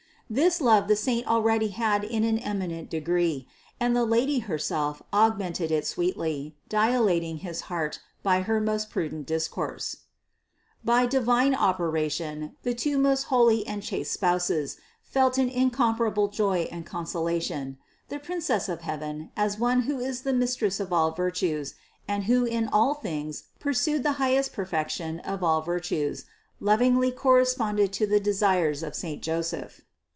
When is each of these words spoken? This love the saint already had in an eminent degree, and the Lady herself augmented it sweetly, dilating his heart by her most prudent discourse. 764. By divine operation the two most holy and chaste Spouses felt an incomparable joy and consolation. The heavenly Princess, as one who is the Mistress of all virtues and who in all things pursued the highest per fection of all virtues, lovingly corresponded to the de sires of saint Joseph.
This 0.33 0.61
love 0.61 0.87
the 0.87 0.95
saint 0.95 1.27
already 1.27 1.67
had 1.67 2.05
in 2.05 2.23
an 2.23 2.39
eminent 2.39 2.89
degree, 2.89 3.49
and 3.81 3.93
the 3.93 4.05
Lady 4.05 4.39
herself 4.39 5.03
augmented 5.11 5.71
it 5.71 5.85
sweetly, 5.85 6.55
dilating 6.69 7.39
his 7.39 7.59
heart 7.67 7.99
by 8.23 8.39
her 8.39 8.61
most 8.61 8.89
prudent 8.89 9.27
discourse. 9.27 10.03
764. 10.85 10.95
By 10.95 11.05
divine 11.05 11.53
operation 11.53 12.55
the 12.63 12.73
two 12.73 12.97
most 12.97 13.23
holy 13.23 13.67
and 13.67 13.83
chaste 13.83 14.13
Spouses 14.13 14.77
felt 15.03 15.37
an 15.37 15.49
incomparable 15.49 16.29
joy 16.29 16.65
and 16.71 16.85
consolation. 16.85 17.77
The 18.07 18.15
heavenly 18.15 18.25
Princess, 18.41 19.27
as 19.35 19.59
one 19.59 19.81
who 19.81 19.99
is 19.99 20.21
the 20.21 20.31
Mistress 20.31 20.79
of 20.79 20.93
all 20.93 21.11
virtues 21.11 21.75
and 22.07 22.23
who 22.23 22.45
in 22.45 22.69
all 22.69 22.93
things 22.93 23.47
pursued 23.59 24.03
the 24.03 24.13
highest 24.13 24.53
per 24.53 24.63
fection 24.65 25.19
of 25.25 25.43
all 25.43 25.61
virtues, 25.61 26.23
lovingly 26.61 27.11
corresponded 27.11 27.91
to 27.91 28.07
the 28.07 28.21
de 28.21 28.33
sires 28.33 28.81
of 28.81 28.95
saint 28.95 29.21
Joseph. 29.21 29.81